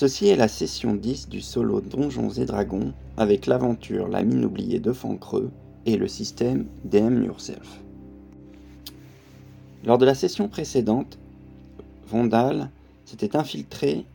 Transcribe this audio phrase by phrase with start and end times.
[0.00, 4.78] Ceci est la session 10 du solo Donjons et Dragons avec l'aventure La mine oubliée
[4.78, 5.50] de Fancreux
[5.86, 7.80] et le système DM Yourself.
[9.84, 11.18] Lors de la session précédente,
[12.06, 12.70] Vondal
[13.06, 14.06] s'était infiltré,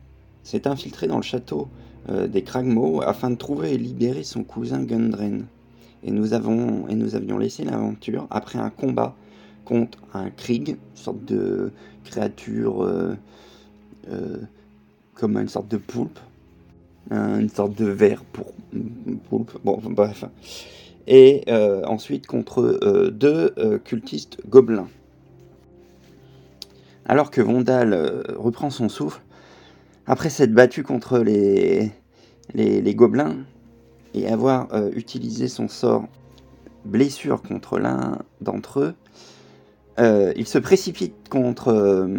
[0.64, 1.68] infiltré dans le château
[2.08, 5.44] euh, des Kragmo afin de trouver et libérer son cousin Gundren.
[6.02, 9.14] Et nous, avions laissé l'aventure après un combat
[9.66, 11.72] contre un Krieg, sorte de
[12.04, 13.14] créature euh,
[14.08, 14.38] euh,
[15.14, 16.18] comme une sorte de poulpe,
[17.10, 18.52] une sorte de verre pour
[19.28, 20.24] poulpe, bon bref.
[21.06, 21.44] Et
[21.86, 24.88] ensuite contre deux cultistes gobelins.
[27.06, 29.20] Alors que Vondal reprend son souffle,
[30.06, 31.90] après s'être battu contre les,
[32.52, 33.36] les, gobelins
[34.12, 36.06] et avoir euh, utilisé son sort
[36.84, 38.94] blessure contre l'un d'entre eux,
[39.98, 42.18] euh, il se précipite contre, euh,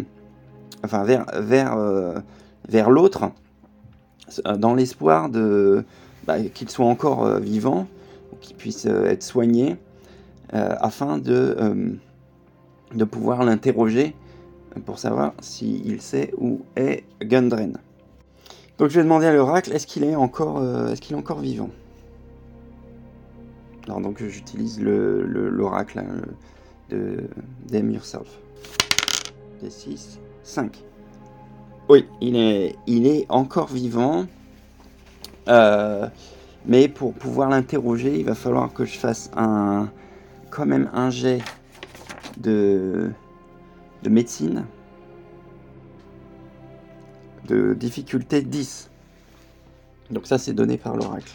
[0.84, 1.76] enfin vers, vers,
[2.68, 3.30] vers l'autre,
[4.58, 5.84] dans l'espoir de
[6.26, 7.86] bah, qu'il soit encore vivant,
[8.40, 9.76] qu'il puisse être soigné,
[10.52, 11.96] afin de,
[12.94, 14.14] de pouvoir l'interroger
[14.84, 17.78] pour savoir s'il sait où est Gundren.
[18.78, 21.70] Donc je vais demander à l'oracle, est-ce qu'il est, encore, euh, est, encore vivant?
[23.86, 26.22] Alors donc j'utilise l'oracle le, hein,
[26.90, 27.24] de
[27.70, 28.28] Dem Yourself.
[29.64, 30.84] D6, 5.
[31.88, 34.26] Oui, il est, il est encore vivant.
[35.48, 36.08] Euh,
[36.66, 39.88] mais pour pouvoir l'interroger, il va falloir que je fasse un,
[40.50, 41.38] quand même un jet
[42.38, 43.10] de,
[44.02, 44.64] de médecine
[47.46, 48.90] de difficulté 10.
[50.10, 51.32] Donc ça c'est donné par l'oracle.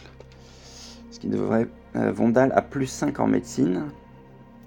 [1.11, 1.67] Ce qui devrait...
[1.95, 3.85] Euh, Vondal a plus 5 en médecine.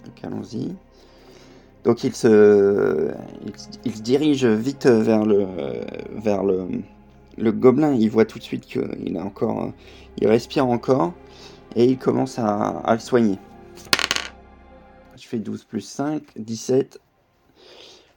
[0.04, 0.74] Donc allons-y.
[1.84, 3.12] Donc il se,
[3.84, 5.46] il, se dirige vite vers le,
[6.16, 6.66] vers le,
[7.36, 7.92] le gobelin.
[7.92, 9.72] Il voit tout de suite qu'il a encore,
[10.18, 11.12] il respire encore
[11.76, 13.38] et il commence à, le soigner.
[15.16, 17.00] Je fais 12 plus 5, 17.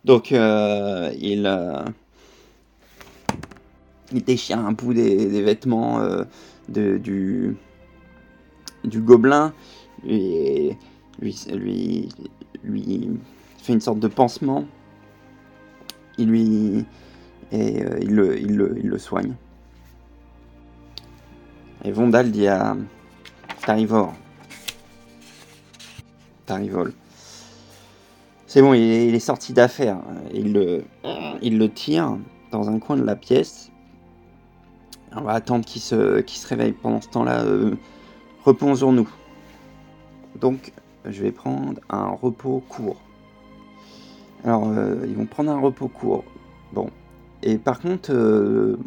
[0.06, 1.84] Donc euh, il, euh,
[4.14, 6.24] il déchire un bout des, vêtements euh,
[6.70, 7.58] de, du,
[8.86, 9.54] du gobelin
[10.08, 10.78] et
[11.20, 12.10] lui, lui,
[12.64, 13.10] lui
[13.68, 14.66] fait une sorte de pansement.
[16.18, 16.86] Il lui
[17.52, 19.34] et euh, il, le, il, le, il, le, soigne.
[21.84, 22.76] Et Vondal dit à
[23.66, 24.14] Tarivor.
[26.46, 26.94] Tarivol.
[28.48, 30.00] C'est bon, il est, sorti d'affaire.
[30.34, 30.84] Il le,
[31.42, 32.18] il le tire
[32.52, 33.70] dans un coin de la pièce
[35.16, 36.74] on va attendre qu'il se, se réveille.
[36.74, 37.76] Pendant ce temps-là, euh,
[38.44, 39.10] reposons-nous.
[40.40, 40.74] Donc,
[41.06, 43.02] je vais prendre un repos court.
[44.48, 46.24] Alors, euh, ils vont prendre un repos court.
[46.74, 46.90] Bon.
[47.44, 48.78] Et par contre, euh,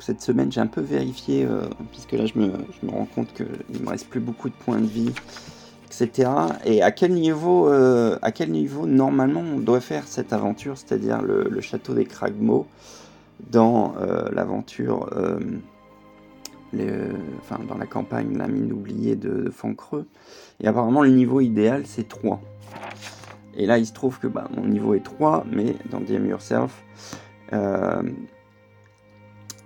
[0.00, 1.46] cette semaine, j'ai un peu vérifié,
[1.92, 2.50] puisque là, je me,
[2.90, 5.12] rends compte qu'il me reste plus beaucoup de points de vie,
[5.86, 6.30] etc.
[6.64, 11.60] Et à quel niveau, à quel niveau normalement, on doit faire cette aventure, c'est-à-dire le,
[11.60, 12.66] château des Kragmo
[13.50, 15.38] dans euh, l'aventure, euh,
[17.40, 20.06] enfin dans la campagne La mine oubliée de, de creux
[20.60, 22.40] Et apparemment le niveau idéal c'est 3.
[23.56, 26.84] Et là il se trouve que bah, mon niveau est 3, mais dans DM Yourself,
[27.52, 28.02] euh,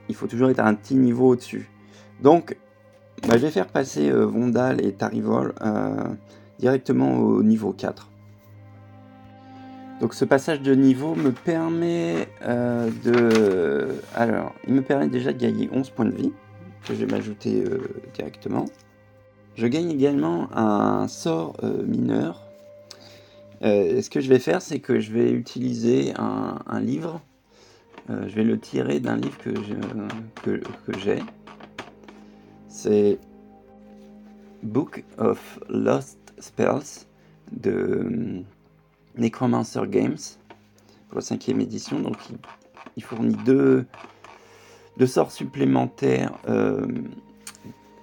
[0.09, 1.71] il faut toujours être à un petit niveau au-dessus.
[2.23, 2.57] Donc
[3.27, 5.55] bah, je vais faire passer Vondal et Tarivol
[6.59, 8.09] directement au niveau 4.
[10.01, 13.89] Donc ce passage de niveau me permet euh, de...
[14.15, 16.33] Alors, il me permet déjà de gagner 11 points de vie,
[16.87, 17.81] que je vais m'ajouter euh,
[18.15, 18.67] directement.
[19.57, 21.57] Je gagne également un sort
[23.63, 27.21] euh, ce que je vais faire, c'est que je vais utiliser un, livre.
[28.09, 31.19] je vais le tirer d'un livre que j'ai.
[32.69, 33.19] c'est
[34.63, 37.07] Book of Lost Spells
[37.53, 38.43] de
[39.17, 40.19] Necromancer Games
[41.09, 42.01] pour la cinquième édition.
[42.01, 42.17] Donc
[42.97, 43.87] il, fournit deux,
[45.07, 46.87] sorts supplémentaires euh,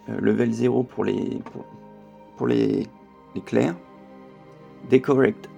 [0.09, 1.41] euh, level 0 pour les,
[2.37, 2.87] pour, les,
[3.35, 3.75] les clairs.
[4.89, 5.49] Decorate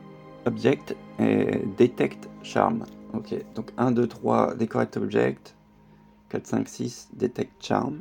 [0.46, 2.86] Object et Detect Charm.
[3.14, 5.56] Ok, donc 1, 2, 3, Decorate Object.
[6.30, 8.00] 4, 5, 6, Detect Charm.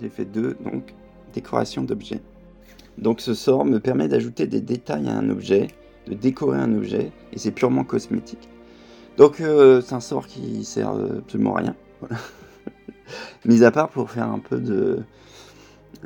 [0.00, 0.94] J'ai fait 2, donc
[1.32, 2.20] décoration d'objet.
[2.98, 5.68] Donc ce sort me permet d'ajouter des détails à un objet,
[6.06, 8.48] de décorer un objet, et c'est purement cosmétique.
[9.16, 11.76] Donc euh, c'est un sort qui sert absolument à rien.
[13.44, 15.02] Mis à part pour faire un peu de,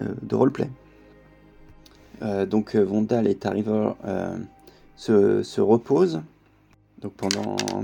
[0.03, 0.71] euh, de roleplay.
[2.21, 3.93] Donc Vondal et Tariver
[4.97, 6.23] se, se, reposent.
[7.01, 7.13] Donc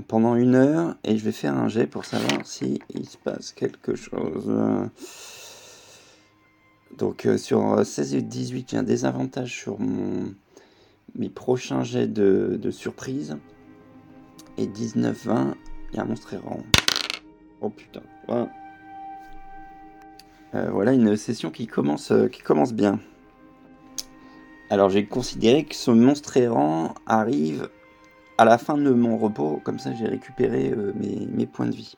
[0.09, 3.53] pendant, une heure, et je vais faire un jet pour savoir si il se passe
[3.53, 4.51] quelque chose.
[6.99, 10.33] Donc euh, sur 16 et 18, j'ai un désavantage sur mon,
[11.17, 13.37] mes prochains jets de, surprise.
[14.59, 15.55] Et 19-20,
[15.93, 16.63] il y a un monstre errant.
[17.61, 18.49] Oh putain, voilà.
[20.55, 23.01] Euh, une session qui commence, euh, qui commence bien.
[24.71, 27.69] Alors j'ai considéré que ce monstre errant arrive
[28.39, 31.97] à la fin de mon repos, comme ça j'ai récupéré euh, mes, points de vie.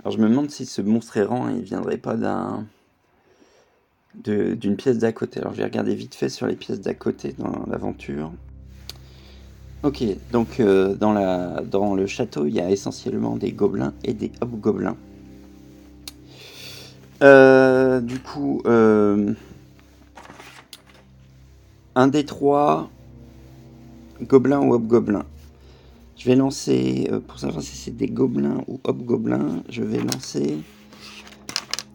[0.00, 2.66] Alors je me demande si ce monstre errant il viendrait pas d'un
[4.14, 5.40] d'une pièce d'à côté.
[5.40, 8.32] Alors je vais regarder vite fait sur les pièces d'à côté dans l'aventure.
[9.84, 10.02] Ok,
[10.32, 14.96] donc dans, la, dans le château il y a essentiellement des gobelins et des hobgoblins.
[17.22, 19.34] Euh, du coup, euh,
[21.98, 22.88] un des trois,
[24.22, 25.26] gobelins ou hobgoblins.
[26.16, 30.58] Je vais lancer, euh, pour savoir si c'est des gobelins ou hobgoblins, je vais lancer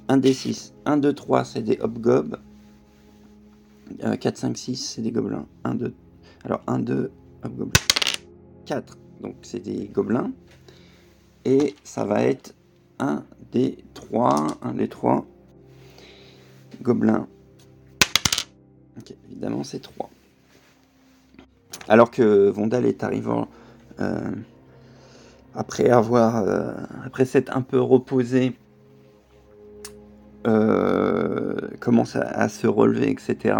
[0.10, 0.74] un des 6.
[0.86, 2.38] 1, 2, 3, c'est des hobgob.
[4.20, 5.46] 4, 5, 6, c'est des gobelins.
[5.64, 5.94] 1, 2,
[6.44, 7.10] alors 1, 2,
[7.46, 7.82] hobgoblins.
[8.66, 10.34] 4, donc c'est des gobelins.
[11.46, 12.54] Et ça va être
[13.00, 13.24] 1
[13.54, 15.26] des 3, 1 des 3
[16.82, 17.26] gobelins.
[19.30, 20.10] Évidemment, c'est 3.
[21.88, 23.48] Alors que Vondal est arrivant
[24.00, 24.32] euh,
[25.56, 26.74] après avoir, euh,
[27.06, 28.54] après s'être un peu reposé,
[30.48, 33.56] euh, commence à, se relever, etc.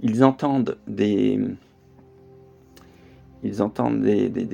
[0.00, 1.40] Ils entendent des,
[3.42, 4.44] ils entendent des, des,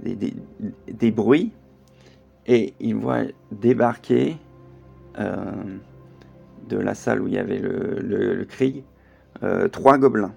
[0.00, 0.34] des,
[0.88, 1.52] des bruits
[2.46, 3.22] et il voit
[3.52, 4.36] débarquer
[6.68, 8.84] de la salle où il y avait le, cri
[9.42, 10.32] euh, trois gobelins.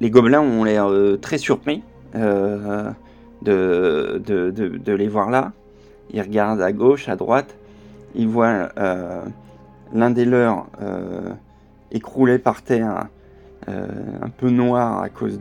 [0.00, 1.82] Les gobelins ont l'air euh, très surpris
[2.14, 2.94] de,
[3.42, 5.52] de, les voir là.
[6.10, 7.56] Ils regardent à gauche, à droite.
[8.14, 8.70] Ils voient
[9.92, 10.66] l'un des leurs
[11.90, 13.08] écroulé par terre,
[13.66, 15.40] un peu noir à cause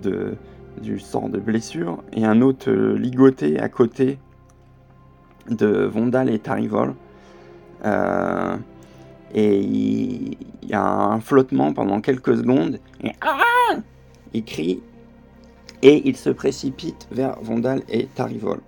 [0.82, 4.20] du sang de blessure, et un autre euh, ligoté à côté
[5.50, 6.96] de Vondal et Tarivol.
[7.86, 8.56] Euh,
[9.34, 12.80] et il, y a un flottement pendant quelques secondes.
[13.04, 13.12] Et,
[14.34, 14.82] il crie
[15.82, 18.60] et il se précipite vers Vondal et Tarivol.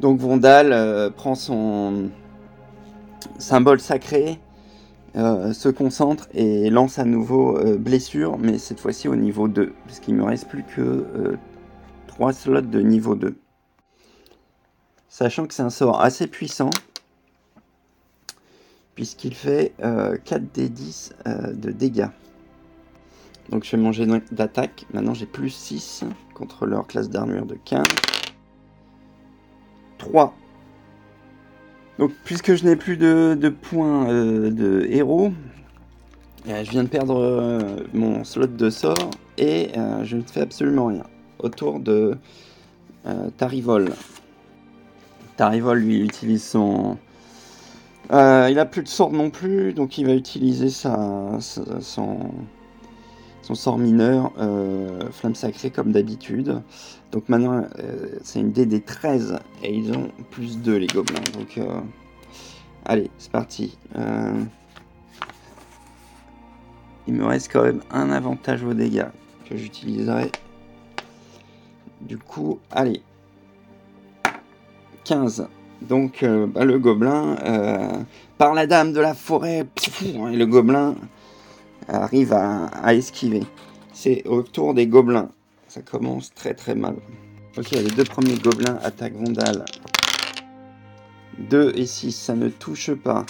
[0.00, 2.10] Donc Vondal euh, prend son
[3.38, 4.38] symbole sacré
[5.16, 10.14] euh, se concentre et lance à nouveau blessure, mais cette fois-ci au niveau 2, puisqu'il
[10.14, 11.36] me reste plus que
[12.06, 13.36] 3 euh, slots de niveau 2.
[15.08, 16.70] Sachant que c'est un sort assez puissant,
[19.00, 21.14] puisqu'il fait 4 d 10
[21.54, 22.10] de dégâts.
[23.48, 26.04] Donc je fais mon jet d'attaque, maintenant j'ai plus 6
[26.34, 27.86] contre leur classe d'armure de 15.
[29.96, 30.36] 3
[31.98, 35.32] donc, puisque je n'ai plus de, points euh, de héros,
[36.48, 39.68] euh, je viens de perdre euh, mon slot de sort et
[40.04, 41.04] je ne fais absolument rien.
[41.38, 42.18] Autour de
[43.38, 43.92] Tarivol.
[45.38, 46.98] Tarivol, lui, utilise son.
[48.10, 52.30] Il a plus de sort non plus, donc il va utiliser sa, son,
[53.42, 54.32] son sort mineur,
[55.12, 56.62] Flamme Sacrée, comme d'habitude.
[57.12, 61.20] Donc maintenant, euh, c'est une DD 13 et ils ont plus 2 les gobelins.
[61.32, 61.80] Donc, euh,
[62.84, 63.76] allez, c'est parti.
[63.96, 64.44] Euh,
[67.08, 69.08] il me reste quand même un avantage aux dégâts
[69.48, 70.30] que j'utiliserai.
[72.00, 73.02] Du coup, allez.
[75.04, 75.48] 15.
[75.82, 77.36] Donc, bah, le gobelin,
[78.38, 79.66] par la dame de la forêt,
[80.04, 80.94] et le gobelin
[81.88, 83.42] arrive à esquiver.
[83.92, 85.30] C'est au tour des gobelins.
[85.68, 86.96] Ça commence très très mal.
[87.58, 89.64] Ok, les deux premiers gobelins attaquent Vondal.
[91.38, 93.26] 2 et 6, ça ne touche pas.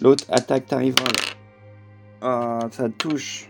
[0.00, 1.06] L'autre attaque Tarivol.
[2.20, 3.48] Ah, ça touche.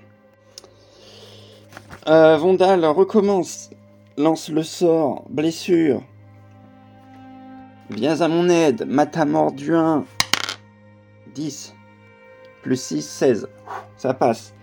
[2.08, 3.70] Euh, Vondal recommence.
[4.16, 5.24] Lance le sort.
[5.30, 6.02] Blessure.
[7.94, 8.84] Viens à mon aide.
[8.86, 10.04] Matamorduin.
[11.34, 11.74] 10.
[12.62, 13.48] Plus 6, 16.
[13.96, 14.54] Ça passe.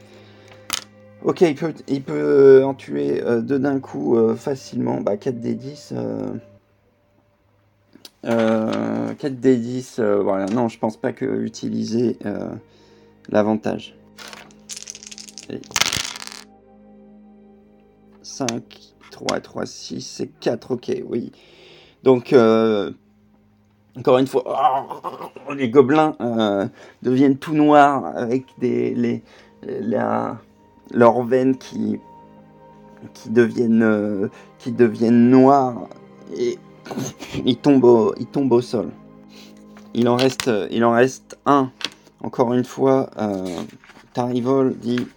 [1.22, 5.02] Ok, il peut, euh, en tuer euh, deux d'un coup euh, facilement.
[5.02, 5.94] Bah, 4 des 10.
[8.24, 10.46] 4 des 10, voilà.
[10.48, 12.18] Non, je pense pas que utiliser
[13.30, 13.96] l'avantage.
[18.22, 18.48] 5,
[19.12, 21.32] 3, 3, 6, c'est 4, ok, oui.
[22.04, 22.34] Donc,
[24.00, 24.44] encore une fois,
[25.48, 26.16] oh, les gobelins
[27.02, 29.22] deviennent tout noirs avec les,
[30.92, 32.00] leurs veines qui,
[33.14, 35.88] qui deviennent, euh, qui deviennent noirs
[36.38, 36.58] et
[37.46, 38.90] ils tombent au, ils tombent au sol.
[39.94, 41.72] Il en reste, il en reste un.
[42.22, 43.46] Encore une fois, euh,
[44.14, 45.08] Tarivol dit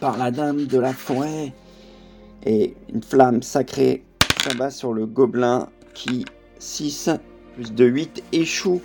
[0.00, 1.52] par la dame de la forêt
[2.44, 4.04] et une flamme sacrée
[4.42, 6.24] s'abat sur le gobelin qui
[6.58, 7.10] 6
[7.56, 8.82] plus de 8 échoue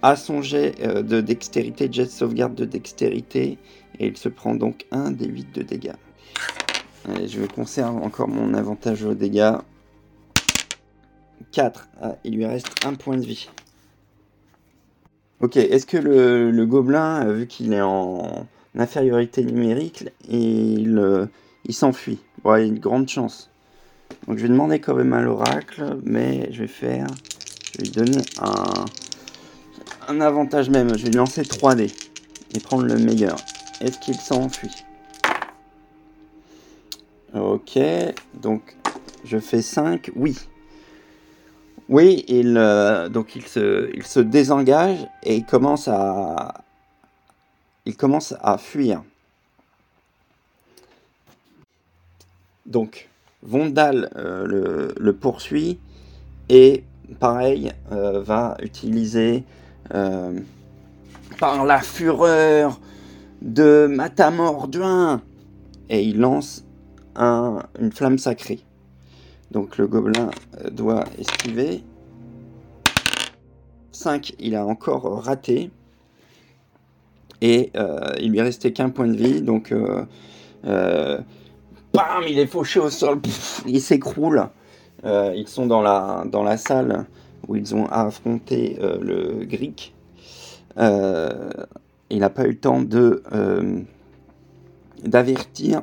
[0.00, 3.58] à son jet euh, de dextérité, jet de sauvegarde de dextérité
[3.98, 5.96] et il se prend donc un des 8 de dégâts.
[7.08, 9.56] Allez, je conserve encore mon avantage aux dégâts.
[11.50, 11.88] 4.
[12.00, 13.48] Ah, il lui reste un point de vie.
[15.40, 18.46] Ok, est-ce que le, gobelin, vu qu'il est en
[18.78, 21.26] infériorité numérique, il, euh,
[21.66, 22.20] il s'enfuit?
[22.44, 23.50] Bon, il y a une grande chance.
[24.28, 27.08] Donc je vais demander quand même à l'oracle, mais je vais faire...
[27.72, 28.22] Je vais lui donner
[30.08, 30.96] un, avantage même.
[30.96, 31.92] Je vais lui lancer 3 dés
[32.54, 33.36] et prendre le meilleur.
[33.80, 34.84] Est-ce qu'il s'enfuit?
[37.34, 37.78] Ok,
[38.34, 38.76] donc
[39.24, 40.36] je fais 5, oui.
[41.88, 46.62] Oui, il, euh, donc il se, il se désengage et il commence à,
[47.86, 49.02] il commence à fuir.
[52.66, 53.08] Donc,
[53.42, 55.78] Vondal euh, le, poursuit
[56.48, 56.84] et,
[57.18, 59.44] pareil, euh, va utiliser
[61.38, 62.80] par la fureur
[63.42, 65.20] de Matamorduin
[65.90, 66.64] et il lance
[67.16, 68.60] une flamme sacrée.
[69.52, 70.30] Donc le gobelin
[70.64, 71.82] euh, doit esquiver.
[73.92, 75.70] 5, il a encore raté.
[77.42, 79.42] Et euh, il lui restait qu'un point de vie.
[79.42, 80.06] Donc, euh,
[81.92, 83.20] bam, il est fauché au sol.
[83.66, 84.48] il s'écroule.
[85.04, 87.06] Ils sont dans la, dans la salle
[87.48, 89.94] où ils ont affronté le Greek.
[90.78, 93.22] il n'a pas eu le temps de
[95.04, 95.82] d'avertir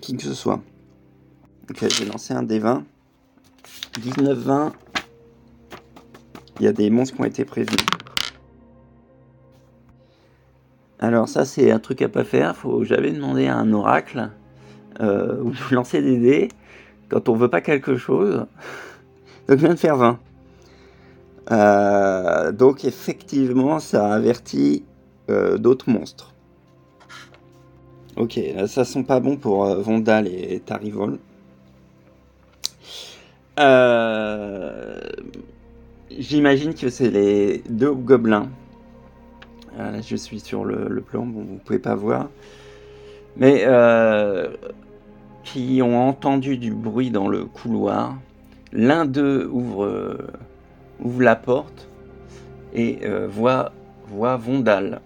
[0.00, 0.60] qui que ce soit.
[1.70, 2.82] Ok, je vais lancer un D20.
[4.00, 4.72] 19-20.
[6.58, 7.76] Il y a des monstres qui ont été prévus.
[10.98, 12.56] Alors ça c'est un truc à pas faire.
[12.56, 14.30] Faut jamais demander à un oracle
[15.00, 16.48] euh, ou lancer des dés
[17.10, 18.46] quand on veut pas quelque chose.
[19.48, 20.18] Donc je viens de faire 20.
[21.50, 24.84] Euh, donc effectivement ça avertit
[25.28, 26.32] euh, d'autres monstres.
[28.16, 31.18] Ok, là, ça sent pas bon pour euh, Vondal et Tarivol.
[33.58, 35.00] Euh,
[36.10, 38.50] j'imagine que c'est les deux gobelins.
[39.78, 42.28] Euh, je suis sur le, plan, bon, vous pouvez pas voir.
[43.36, 43.64] Mais
[45.52, 48.16] qui ont entendu du bruit dans le couloir.
[48.72, 50.18] L'un d'eux ouvre,
[51.00, 51.88] ouvre la porte
[52.72, 53.72] et voit,
[54.06, 55.00] voit Vondal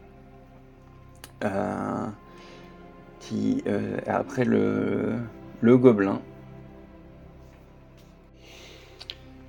[3.25, 5.15] qui euh, après le,
[5.61, 6.21] le gobelin.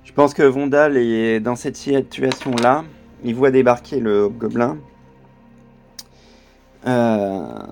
[0.04, 2.84] Je pense que Vondal est dans cette situation-là.
[3.22, 4.78] Il voit débarquer le gobelin.
[6.86, 7.66] Euh,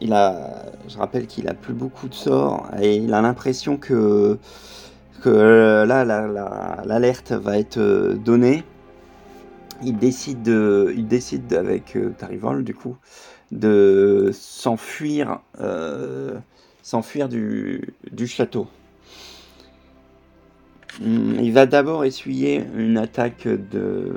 [0.00, 4.38] il a, je rappelle qu'il a plus beaucoup de sorts et il a l'impression que,
[5.22, 6.04] que là
[6.84, 7.78] l'alerte va être
[8.24, 8.64] donnée.
[9.82, 12.96] Il décide, il décide avec euh, Tarivol du coup
[13.52, 16.38] de s'enfuir euh,
[16.82, 18.68] s'enfuir du, du, château.
[21.00, 24.14] Hmm, il va d'abord essuyer une attaque de...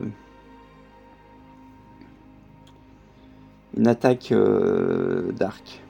[3.78, 5.82] Une attaque euh, d'arc.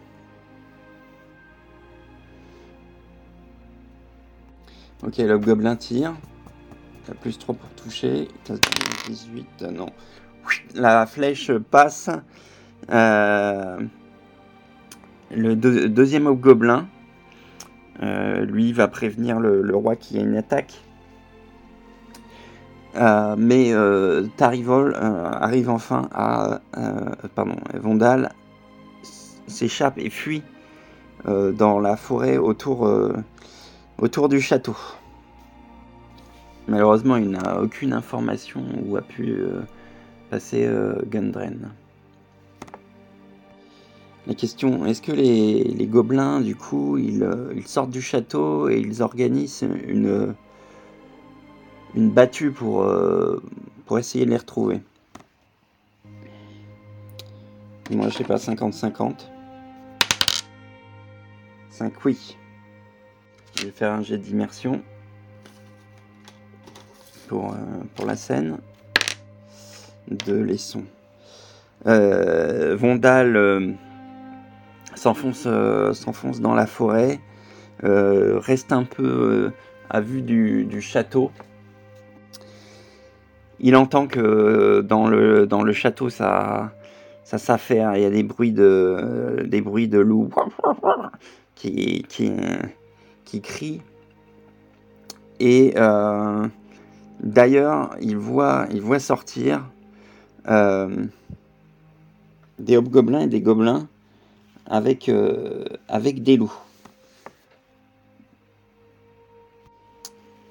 [5.04, 6.14] Ok, le gobelin tire.
[7.10, 8.28] A plus 3 pour toucher.
[9.08, 9.88] 18, non.
[10.76, 12.10] La flèche passe
[12.92, 13.80] euh,
[15.32, 16.88] le deuxième hobgoblin,
[18.02, 20.74] euh, lui, va prévenir le, roi qu'il y a une attaque.
[22.96, 23.72] Euh, mais
[24.38, 26.62] Tarivol arrive enfin à.
[27.36, 28.32] pardon, Vondal
[29.48, 30.44] s'échappe et fuit
[31.26, 32.90] dans la forêt autour,
[34.30, 34.76] du château.
[36.68, 39.38] Malheureusement, il n'a aucune information où a pu
[40.30, 40.70] passer
[41.10, 41.72] Gundren.
[44.30, 49.02] La question, est-ce que les, gobelins, du coup, euh, ils, sortent du château et ils
[49.02, 50.36] organisent une,
[51.96, 53.42] une battue pour, euh,
[53.86, 54.82] pour essayer de les retrouver
[57.92, 59.30] Moi, je sais pas, 50-50.
[61.72, 62.38] 5 oui.
[63.56, 64.82] Je vais faire un jet d'immersion
[67.28, 67.58] pour, euh,
[67.96, 68.60] pour la scène
[70.10, 70.86] de les sons.
[71.86, 73.78] Vondal
[74.96, 75.48] s'enfonce
[75.94, 77.20] s'enfonce dans la forêt,
[77.82, 79.52] reste un peu
[79.90, 81.32] à vue du, château.
[83.62, 86.72] Il entend que dans le, dans le château, ça,
[87.30, 87.96] ça s'affaire.
[87.96, 90.30] Il y a des bruits de, des bruits de loups
[91.56, 92.06] qui,
[93.44, 93.82] crient.
[95.40, 96.48] Et euh,
[97.22, 98.68] d'ailleurs, il voit,
[99.00, 99.66] sortir
[100.48, 101.06] euh,
[102.58, 103.88] des hobgoblins et des gobelins
[104.66, 106.54] avec, euh, avec des loups.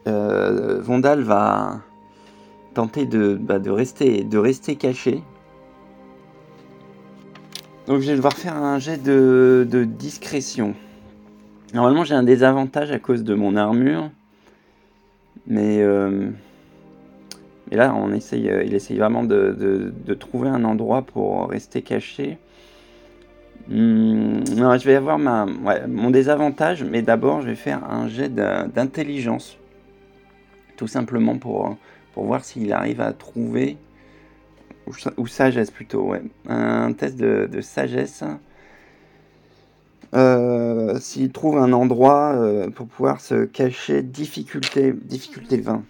[0.06, 1.80] Vondal va
[2.78, 5.20] tenter de, bah, de, rester, de rester caché
[7.88, 10.74] donc je vais devoir faire un jet de, discrétion.
[11.74, 14.10] Normalement j'ai un désavantage à cause de mon armure.
[15.48, 16.30] Mais, euh,
[17.72, 22.38] là on essaye, euh, il essaye vraiment de, trouver un endroit pour rester caché.
[23.68, 25.46] Hmm, je vais avoir ma,
[25.88, 29.56] mon désavantage, mais d'abord je vais faire un jet d'intelligence.
[30.76, 31.76] Tout simplement pour,
[32.12, 33.76] pour voir s'il arrive à trouver
[35.16, 36.22] ou, sagesse plutôt, ouais.
[36.48, 38.24] Un test de, sagesse.
[40.14, 45.84] Euh, s'il trouve un endroit euh, pour pouvoir se cacher, difficulté, difficulté 20.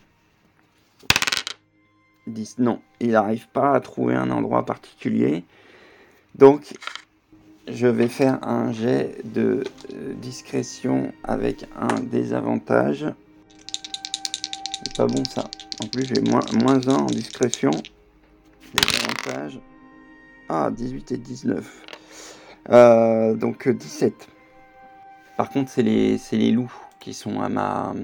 [2.27, 2.59] 10.
[2.59, 5.45] Non, il n'arrive pas à trouver un endroit particulier.
[6.35, 6.75] Donc,
[7.69, 13.07] je vais faire un jet de euh, discrétion avec un désavantage.
[14.89, 15.45] C'est pas bon ça.
[15.83, 17.71] En plus, j'ai moins, moins 1 en discrétion.
[20.49, 21.85] Ah, 18 et 19.
[22.71, 24.13] Euh, donc 17.
[24.13, 24.25] Euh,
[25.37, 27.95] Par contre, c'est les, les loups qui sont à ma,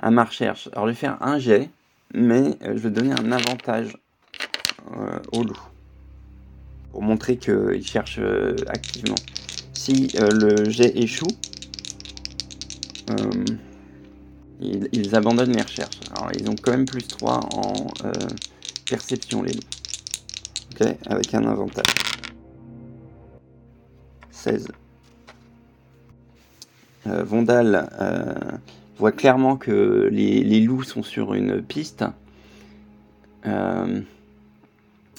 [0.00, 0.68] à ma recherche.
[0.72, 1.70] Alors, je vais faire un jet,
[2.12, 3.96] mais euh, je vais donner un avantage
[5.32, 5.68] aux loups.
[6.90, 8.20] Pour montrer qu'ils cherchent
[8.66, 9.14] activement.
[9.74, 11.28] Si le jet échoue,
[14.92, 16.00] ils, abandonnent les recherches.
[16.16, 17.86] Alors, ils ont quand même plus 3 en
[18.88, 19.60] perception, les loups.
[20.80, 21.84] Ok, avec un avantage.
[24.30, 24.68] 16.
[27.06, 28.34] Euh, Vondal euh,
[28.98, 32.04] voit clairement que les, loups sont sur une piste.
[33.46, 34.00] Euh,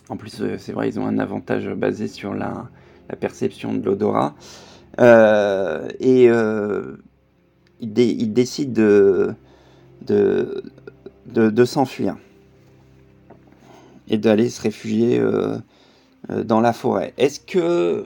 [0.10, 2.67] en plus, c'est vrai, ils ont un avantage basé sur la,
[3.19, 4.34] perception de l'odorat.
[4.97, 6.29] et
[7.84, 9.36] il, décide de,
[11.65, 12.17] s'enfuir
[14.08, 15.58] et d'aller se réfugier euh,
[16.30, 17.13] euh, dans la forêt.
[17.17, 18.06] Est-ce que.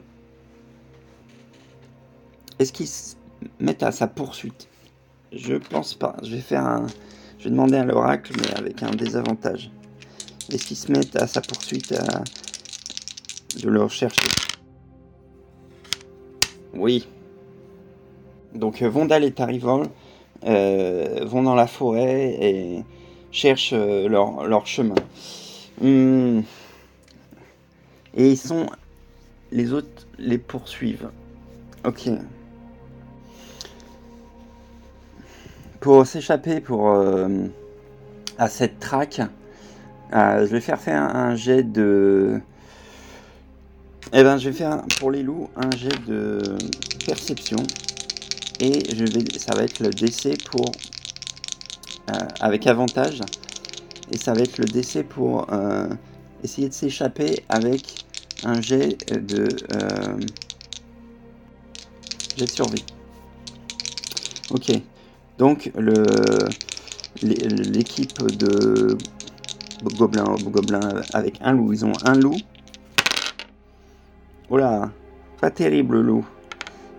[2.59, 3.15] Est-ce qu'ils se
[3.59, 4.67] mettent à sa poursuite?
[5.31, 6.15] Je pense pas.
[6.23, 6.87] Je vais faire un.
[7.39, 9.69] Je vais demander à l'oracle, mais avec un désavantage.
[10.51, 11.93] Est-ce qu'ils se mettent à sa poursuite
[13.61, 14.27] de le rechercher?
[16.73, 17.07] Oui.
[18.57, 19.87] Donc euh, Vondal et Tarivol
[20.43, 22.83] vont dans la forêt et
[23.31, 24.95] cherchent leur, leur chemin.
[25.81, 26.41] Hmm.
[28.15, 28.67] Et ils sont.
[29.51, 31.09] Les autres les poursuivent.
[31.85, 32.09] Ok.
[35.79, 37.45] Pour s'échapper pour euh,
[38.37, 39.21] à cette traque,
[40.13, 42.41] euh, je vais faire faire un, jet de.
[44.13, 46.41] Eh ben, je vais faire pour les loups un jet de
[47.05, 47.57] perception
[48.59, 50.71] et je vais, ça va être le DC pour
[52.09, 53.21] euh, avec avantage
[54.11, 55.89] et ça va être le décès pour euh,
[56.43, 58.05] essayer de s'échapper avec
[58.43, 60.19] un jet de euh,
[62.37, 62.85] jet de survie.
[64.51, 64.71] Ok,
[65.37, 66.05] donc le
[67.21, 68.97] l'équipe de
[69.83, 72.37] gobelins gobelins avec un loup, ils ont un loup.
[74.49, 74.91] Voilà,
[75.41, 76.25] pas terrible le loup.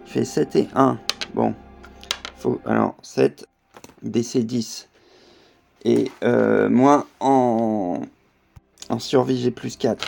[0.06, 0.98] Il fait 7 et 1.
[1.34, 1.54] Bon,
[2.36, 3.46] faut alors 7
[4.02, 4.88] DC 10.
[5.84, 8.00] Et euh, moi, en,
[8.88, 10.04] en survie, j'ai plus 4.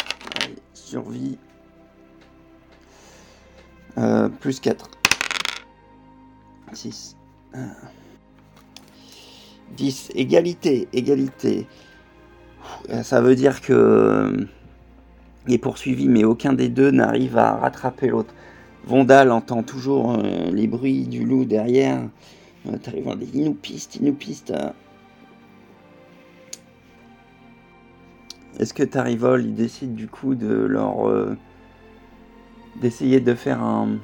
[0.74, 1.38] survie.
[3.98, 4.90] Euh, plus 4.
[6.72, 7.16] 6.
[9.76, 10.10] 10.
[10.14, 10.88] Égalité.
[10.92, 11.66] Égalité.
[13.02, 14.46] Ça veut dire que euh,
[15.46, 18.34] il est poursuivi, mais aucun des deux n'arrive à rattraper l'autre.
[18.84, 22.02] Vondal entend toujours les bruits du loup derrière.
[22.82, 24.52] T'arrives à des il nous piste, il nous piste.
[28.58, 31.34] Est-ce que Tarivol il décide du coup de leur euh,
[32.82, 33.96] d'essayer de faire un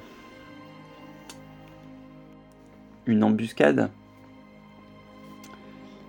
[3.05, 3.91] une embuscade?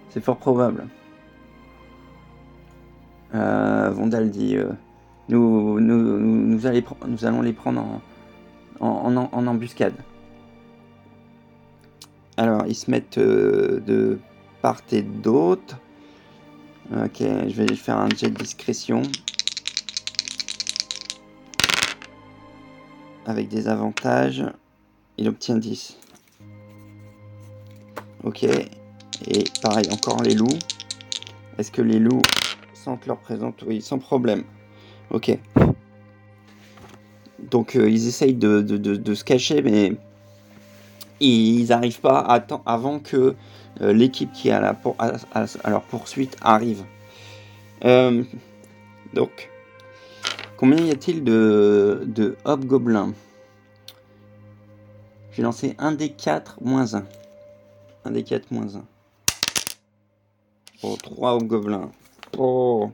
[0.10, 0.88] C'est fort probable.
[3.36, 4.70] Euh, Vondal dit euh,
[5.28, 6.60] nous, nous, nous,
[7.08, 8.02] nous allons les prendre en,
[8.80, 9.16] en,
[9.48, 9.96] embuscade.
[12.38, 14.20] Alors, ils se mettent euh, de
[14.62, 15.78] part et d'autre.
[16.92, 19.02] Ok, je vais faire un jet de discrétion.
[23.26, 24.46] Avec des avantages.
[25.18, 25.98] Il obtient 10.
[28.24, 28.44] Ok.
[28.44, 30.60] Et pareil, encore les loups.
[31.58, 32.22] Est-ce que les loups
[32.74, 33.56] sentent leur présence?
[33.66, 34.44] Oui, sans problème.
[35.10, 35.38] Ok.
[37.50, 39.94] Donc euh, ils essayent de, se cacher, mais
[41.20, 43.36] ils n'arrivent pas à temps, avant que
[43.82, 44.76] euh, l'équipe qui est à, la,
[45.34, 46.84] à, leur poursuite arrive.
[47.86, 48.24] Euh,
[49.14, 49.50] donc,
[50.58, 53.14] combien y a-t-il de, de hobgoblins?
[55.32, 57.06] J'ai lancé un des 4 moins 1.
[58.06, 58.84] Un des 4 moins 1.
[60.84, 61.92] Oh, 3 hobgoblins.
[62.38, 62.92] Oh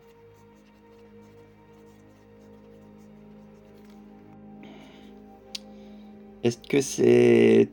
[6.44, 7.70] Est-ce que c'est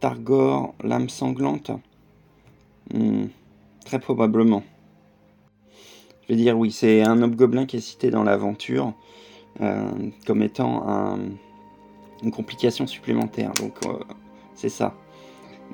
[0.00, 1.70] Targor, l'âme sanglante?
[2.92, 3.26] Hmm,
[3.84, 4.62] Très probablement.
[6.22, 8.92] Je vais dire oui, c'est un hobgoblin qui est cité dans l'aventure
[9.60, 9.90] euh,
[10.26, 11.18] comme étant
[12.22, 13.52] une complication supplémentaire.
[13.54, 13.98] Donc euh,
[14.54, 14.94] c'est ça.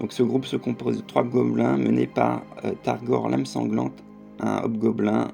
[0.01, 4.03] Donc ce groupe se compose de trois gobelins menés par euh, Targor, l'âme sanglante,
[4.41, 5.29] un hobgoblin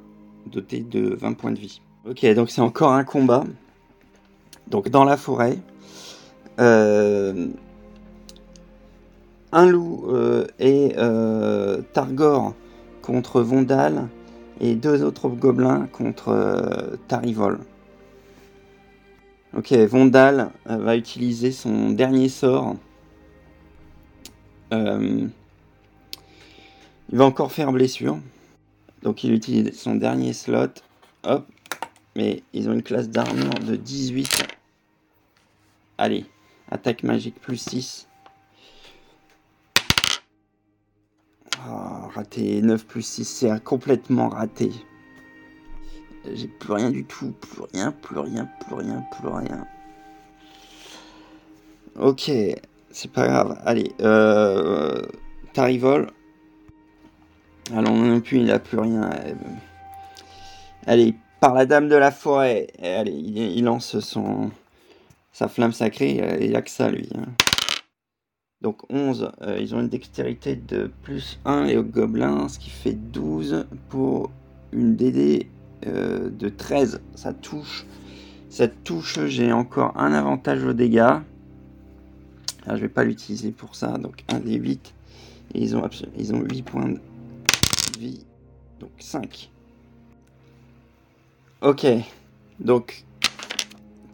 [0.47, 1.81] doté de 20 points de vie.
[2.09, 3.45] Ok, donc c'est encore un combat.
[4.69, 5.59] Donc dans la forêt,
[6.59, 7.47] un
[9.67, 12.55] loup euh, et euh, Targor
[13.03, 14.09] contre Vondal
[14.61, 17.59] et deux autres gobelins contre Tarivol.
[19.57, 22.77] Ok, Vondal va utiliser son dernier sort.
[24.73, 25.31] il
[27.13, 28.19] va encore faire blessure.
[29.03, 30.75] Donc il utilise son dernier slot.
[31.25, 31.47] Hop.
[32.17, 34.47] Mais ils ont une classe d'armure de 18.
[35.99, 36.25] Allez.
[36.75, 38.09] Attaque magique plus 6.
[42.13, 42.61] raté.
[42.63, 44.73] 9 plus 6, c'est complètement raté.
[46.33, 47.33] J'ai plus rien du tout.
[47.41, 49.67] Plus rien, plus rien, plus rien, plus rien.
[51.97, 52.29] Ok,
[52.91, 53.57] c'est pas grave.
[53.65, 55.01] Allez, euh,
[55.53, 56.11] Tarivol.
[57.73, 59.11] Allons, non plus, il a plus rien.
[60.87, 62.67] Allez, par la dame de la forêt.
[62.83, 64.51] Allez, il lance son,
[65.35, 67.09] sa flamme sacrée, euh, il a que ça lui.
[67.15, 67.27] Hein.
[68.63, 72.71] Donc 11, euh, ils ont une dextérité de plus 1 et au gobelin, ce qui
[72.71, 74.31] fait 12 pour
[74.73, 75.49] une DD
[75.87, 77.01] euh, de 13.
[77.17, 77.85] Ça touche.
[78.49, 81.19] Ça touche, j'ai encore un avantage aux dégâts.
[82.65, 84.95] Alors, je vais pas l'utiliser pour ça, donc 1 des 8.
[85.55, 85.83] Et ils ont,
[86.17, 87.01] ils ont 8 points de
[87.99, 88.25] vie,
[88.79, 89.51] donc 5.
[91.61, 91.87] Ok,
[92.61, 93.05] donc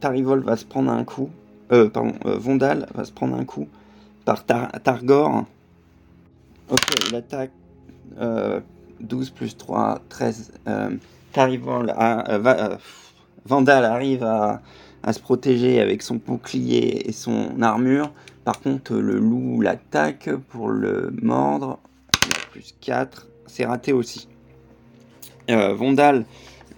[0.00, 1.30] Tarivol va se prendre un coup.
[1.72, 3.68] Euh, pardon, euh, Vondal va se prendre un coup
[4.24, 5.44] par Targor.
[6.70, 7.52] Ok, il attaque
[8.12, 8.60] 12 euh,
[9.34, 10.52] plus 3, 13.
[11.32, 12.78] Tarivol va,
[13.44, 14.60] Vandal arrive à,
[15.12, 18.12] se protéger avec son bouclier et son armure.
[18.44, 21.78] Par contre, le loup l'attaque pour le mordre.
[22.52, 23.26] plus 4.
[23.46, 24.28] C'est raté aussi.
[25.48, 26.24] Vondal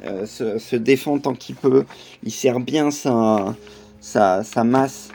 [0.05, 1.85] euh, se, défend tant qu'il peut.
[2.23, 3.55] Il sert bien sa,
[4.01, 5.11] sa, sa masse,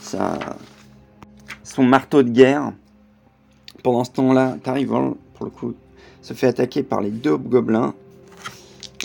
[0.00, 0.38] sa,
[1.62, 2.72] son marteau de guerre.
[3.82, 5.74] Pendant ce temps-là, Tarivol, pour le coup,
[6.22, 7.94] se fait attaquer par les deux gobelins.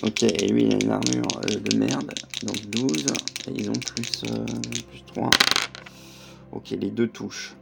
[0.01, 2.11] Ok, et lui, il a une armure euh, de merde.
[2.43, 3.05] Donc 12.
[3.47, 4.45] Et ils ont plus, euh,
[4.89, 5.29] plus 3.
[6.51, 7.55] Ok, les deux touches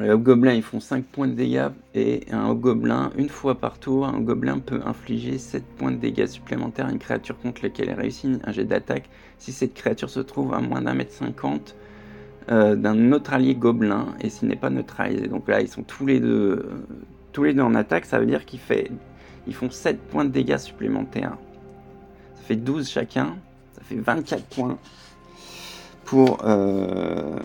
[0.00, 4.06] les hobgoblins ils font 5 points de dégâts et un hobgoblin, une fois par tour,
[4.06, 8.00] un gobelin peut infliger 7 points de dégâts supplémentaires à une créature contre laquelle elle
[8.00, 11.76] réussit un jet d'attaque si cette créature se trouve à moins d'un mètre cinquante
[12.50, 15.28] euh, d'un autre allié gobelin et s'il n'est pas neutralisé.
[15.28, 16.68] Donc là ils sont tous les deux,
[17.32, 18.60] tous les deux en attaque, ça veut dire qu'ils
[19.46, 21.36] ils font 7 points de dégâts supplémentaires.
[22.34, 23.36] Ça fait 12 chacun,
[23.72, 24.76] ça fait 24 points
[26.04, 27.38] pour euh,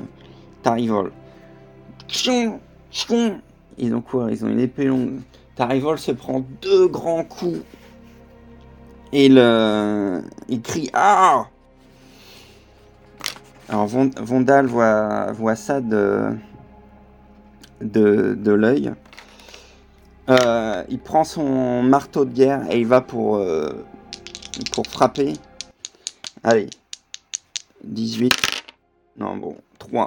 [0.63, 1.11] Tarivol.
[3.77, 4.27] Ils ont quoi?
[4.31, 5.19] Ils ont une épée longue.
[5.55, 7.61] Tarivol se prend deux grands coups.
[9.11, 9.37] Et il,
[10.47, 11.47] il crie Ah
[13.67, 16.29] Alors Vondal voit, voit ça de,
[17.81, 18.93] de, de l'œil.
[20.29, 23.85] Euh, il prend son marteau de guerre et il va pour, euh,
[24.71, 25.33] pour frapper.
[26.43, 26.69] Allez.
[27.83, 28.33] 18.
[29.17, 30.05] Non, bon, 3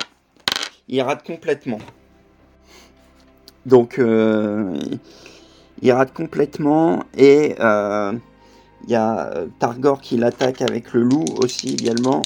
[0.92, 1.78] il rate complètement.
[3.64, 4.78] Donc, euh,
[5.80, 8.12] il rate complètement et euh,
[8.84, 12.20] Il y a Targor qui l'attaque avec le loup aussi également.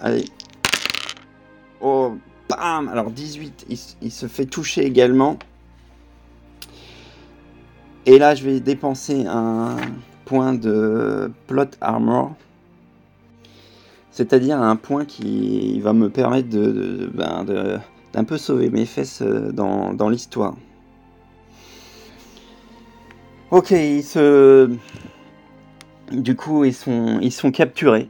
[0.00, 0.24] Allez.
[1.82, 2.16] Oh,
[2.48, 3.66] bam Alors 18,
[4.00, 5.38] il, se fait toucher également.
[8.06, 9.76] Et là, je vais dépenser un
[10.24, 12.34] point de plot armor.
[14.10, 17.44] C'est-à-dire un point qui va me permettre de, ben,
[18.16, 20.54] d'un peu sauver mes fesses euh, dans, l'histoire.
[23.50, 24.70] Ok, ils se...
[26.10, 28.08] Du coup, ils sont, capturés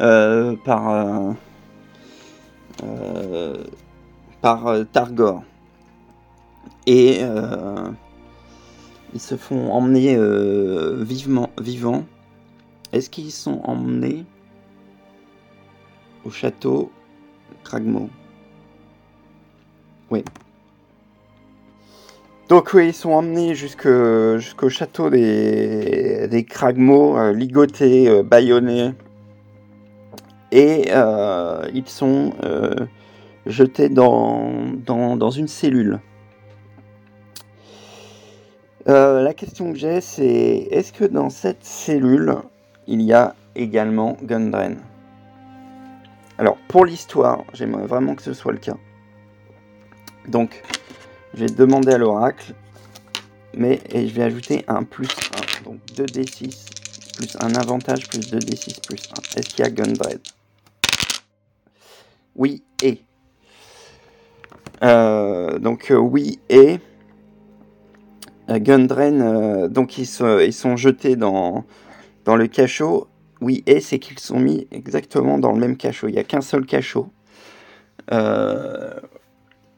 [0.00, 1.34] euh, par,
[2.84, 3.56] euh,
[4.40, 5.42] par Targor.
[6.86, 7.20] Et
[9.14, 10.16] ils se font emmener
[11.02, 12.04] vivement, vivants.
[12.92, 14.24] Est-ce qu'ils sont emmenés
[16.24, 16.92] au château
[17.64, 18.10] Kragmo?
[20.10, 20.24] Oui,
[22.50, 28.90] donc oui, ils sont emmenés jusqu'au château des, des euh, ligotés, euh, baïonnés.
[30.50, 32.32] Et euh, ils sont
[33.46, 34.50] jetés dans,
[34.84, 36.00] dans, une cellule.
[38.86, 42.34] la question que j'ai, c'est est-ce que dans cette cellule,
[42.88, 44.78] il y a également Gundren?
[46.36, 48.76] Alors, pour l'histoire, j'aimerais vraiment que ce soit le cas.
[50.28, 50.62] Donc,
[51.34, 52.54] je vais demander à l'oracle,
[53.54, 55.08] mais et je vais ajouter un plus
[55.60, 55.64] 1.
[55.64, 59.02] Donc 2d6 plus un avantage plus 2d6 plus
[59.36, 59.38] 1.
[59.38, 60.20] Est-ce qu'il y a Gundred
[62.36, 63.02] Oui et.
[64.82, 66.78] Euh, donc euh, oui et.
[68.48, 70.08] Euh, Gundren, donc ils,
[70.44, 71.64] ils, sont jetés dans,
[72.24, 73.06] dans le cachot.
[73.40, 76.08] Oui et c'est qu'ils sont mis exactement dans le même cachot.
[76.08, 77.08] Il n'y a qu'un seul cachot.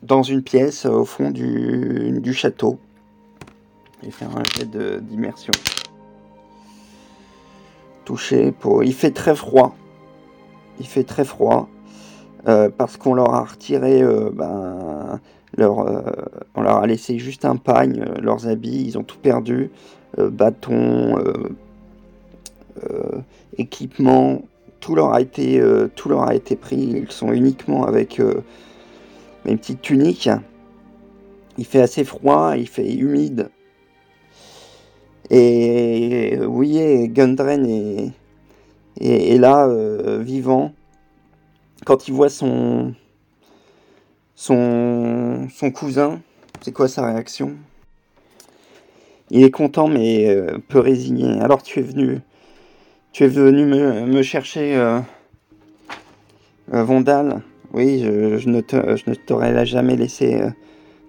[0.03, 2.79] Euh, dans une pièce au fond du, du château.
[4.05, 4.69] Et faire un jet
[5.01, 5.53] d'immersion.
[8.05, 8.83] Touché pour.
[8.83, 9.77] Il fait très froid.
[10.81, 11.69] Il fait très froid.
[12.49, 15.21] Euh, parce qu'on leur a retiré euh, ben,
[15.57, 16.03] leur, euh,
[16.57, 19.71] on leur a laissé juste un pagne, leurs habits, ils ont tout perdu,
[20.19, 21.17] bâton,
[23.57, 24.43] équipement,
[24.81, 25.63] tout leur a été,
[25.95, 27.05] tout leur a été pris.
[27.07, 28.21] Ils sont uniquement avec
[29.45, 30.31] une petite tunique.
[31.59, 33.51] Il fait assez froid, il fait humide.
[35.31, 38.13] Et oui, Gundren est,
[39.01, 40.73] est, là, euh, vivant.
[41.85, 42.95] Quand il voit son,
[45.75, 46.21] cousin,
[46.61, 47.57] c'est quoi sa réaction?
[49.31, 51.41] Il est content mais euh, peu résigné.
[51.41, 52.21] Alors tu es venu,
[53.13, 55.01] tu es venu me, chercher, euh,
[56.69, 57.43] Vondal
[57.73, 58.61] oui, je, ne
[59.15, 60.51] t'aurais jamais laissé euh,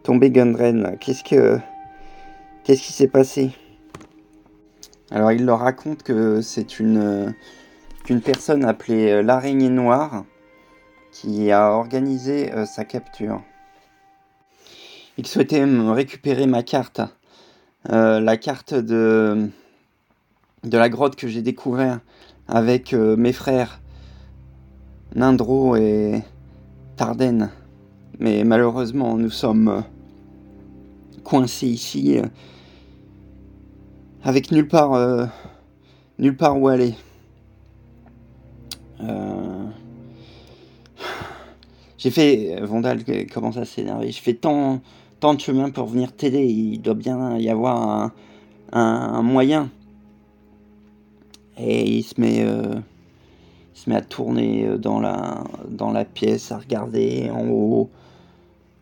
[0.03, 0.97] tomber Gundren.
[0.99, 1.59] Qu'est-ce que.
[2.63, 3.51] Qu'est-ce qui s'est passé?
[5.11, 7.33] Alors, il leur raconte que c'est une,
[8.09, 10.23] euh, personne appelée euh, l'araignée noire
[11.11, 13.43] qui a organisé sa capture.
[15.17, 17.01] Il souhaitait me récupérer ma carte.
[17.87, 19.47] la carte de,
[20.63, 21.99] de la grotte que j'ai découvert
[22.47, 23.79] avec mes frères
[25.13, 26.23] Nindro et,
[26.95, 27.49] Tardenne.
[28.19, 29.81] Mais malheureusement, nous sommes euh,
[31.23, 32.25] coincés ici euh,
[34.23, 35.25] avec nulle part, euh,
[36.19, 36.93] nulle part où aller.
[41.97, 43.03] J'ai fait, Vondal
[43.33, 44.81] commence à s'énerver, je fais tant,
[45.21, 48.11] tant de chemin pour venir t'aider, il doit bien y avoir
[48.73, 49.69] un, moyen.
[51.57, 52.45] Et il se met
[53.73, 57.89] se met à tourner euh, dans la, dans la pièce, à regarder en haut,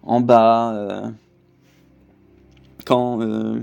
[0.03, 0.73] en bas.
[0.73, 1.09] Euh,
[2.85, 3.61] quand euh,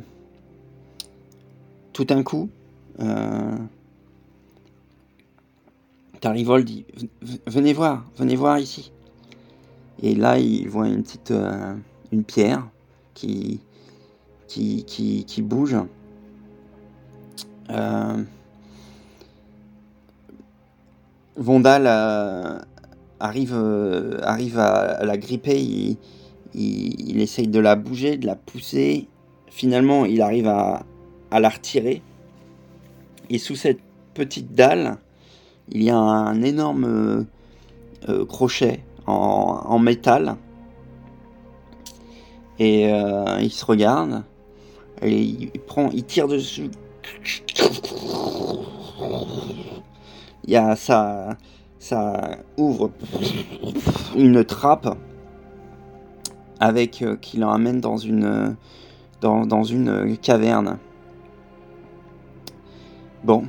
[1.92, 2.48] tout d'un coup,
[3.00, 3.56] euh,
[6.20, 6.86] Tarivol dit
[7.46, 8.92] Venez voir, venez voir ici.
[10.00, 11.32] Et là, il voit une petite
[12.12, 12.68] une pierre
[13.14, 13.60] qui,
[14.46, 15.76] qui, qui, qui bouge.
[17.70, 18.22] Euh,
[21.38, 22.58] Vondal euh,
[23.20, 25.96] arrive, euh, arrive à, la gripper, il,
[26.52, 29.06] il, essaye de la bouger, de la pousser.
[29.46, 30.82] Finalement, il arrive à,
[31.30, 32.02] la retirer.
[33.30, 33.78] Et sous cette
[34.14, 34.96] petite dalle,
[35.70, 37.26] il y a un énorme
[38.08, 40.36] euh, crochet en, métal.
[42.58, 42.90] Et
[43.40, 44.24] il se regarde.
[45.04, 46.70] Il prend, il tire dessus
[50.50, 51.36] y a ça,
[51.78, 52.90] ça ouvre
[54.16, 54.96] une trappe
[56.58, 58.56] avec euh, qui l'emmène dans une
[59.20, 60.78] dans, dans une caverne.
[63.24, 63.44] Bon,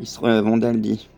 [0.00, 1.08] Il serait Vondal dit.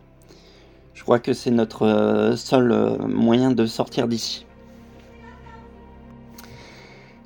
[0.93, 4.45] Je crois que c'est notre seul moyen de sortir d'ici.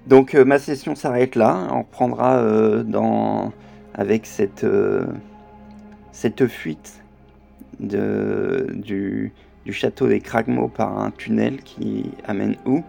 [0.07, 1.67] Donc ma session s'arrête là.
[1.71, 3.51] On reprendra dans
[3.95, 4.65] avec cette
[6.11, 7.00] cette fuite
[7.79, 9.31] du,
[9.69, 12.83] château des Kragmo par un tunnel qui amène où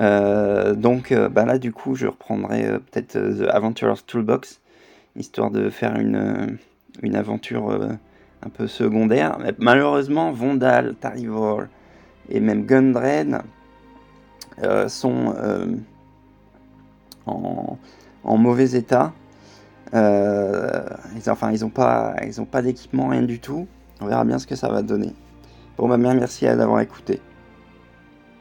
[0.00, 4.60] euh, donc euh, bah là du coup je reprendrai euh, peut-être The Aventurer's Toolbox
[5.14, 6.58] histoire de faire une,
[7.02, 7.70] une aventure
[8.42, 9.38] un peu secondaire.
[9.58, 11.62] Malheureusement Vondal, Tarivor
[12.28, 13.42] et même Gundren
[14.88, 15.36] sont
[17.26, 17.78] en,
[18.24, 19.12] mauvais état.
[19.92, 22.16] ils, enfin ils n'ont pas,
[22.50, 23.68] pas d'équipement, rien du tout.
[24.00, 25.12] On verra bien ce que ça va donner.
[25.76, 27.20] Bon bah bien merci d'avoir écouté.